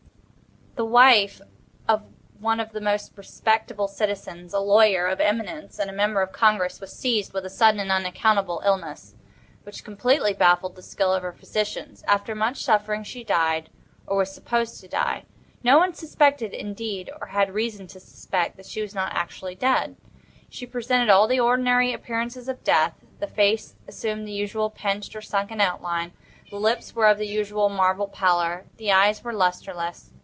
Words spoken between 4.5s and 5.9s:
lawyer of eminence and